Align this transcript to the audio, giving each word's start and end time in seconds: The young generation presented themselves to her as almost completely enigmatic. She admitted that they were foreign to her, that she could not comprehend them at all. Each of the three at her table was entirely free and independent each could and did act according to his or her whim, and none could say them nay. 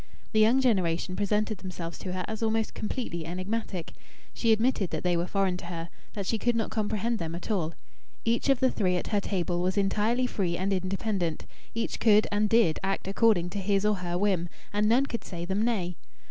The 0.31 0.39
young 0.39 0.59
generation 0.61 1.15
presented 1.15 1.59
themselves 1.59 1.99
to 1.99 2.13
her 2.13 2.25
as 2.27 2.41
almost 2.41 2.73
completely 2.73 3.23
enigmatic. 3.23 3.93
She 4.33 4.51
admitted 4.51 4.89
that 4.89 5.03
they 5.03 5.15
were 5.15 5.27
foreign 5.27 5.57
to 5.57 5.65
her, 5.67 5.89
that 6.13 6.25
she 6.25 6.39
could 6.39 6.55
not 6.55 6.71
comprehend 6.71 7.19
them 7.19 7.35
at 7.35 7.51
all. 7.51 7.75
Each 8.25 8.49
of 8.49 8.61
the 8.61 8.71
three 8.71 8.97
at 8.97 9.09
her 9.09 9.21
table 9.21 9.61
was 9.61 9.77
entirely 9.77 10.25
free 10.25 10.57
and 10.57 10.73
independent 10.73 11.45
each 11.75 11.99
could 11.99 12.25
and 12.31 12.49
did 12.49 12.79
act 12.83 13.07
according 13.07 13.51
to 13.51 13.59
his 13.59 13.85
or 13.85 13.97
her 13.97 14.17
whim, 14.17 14.49
and 14.73 14.89
none 14.89 15.05
could 15.05 15.23
say 15.23 15.45
them 15.45 15.63
nay. 15.63 15.97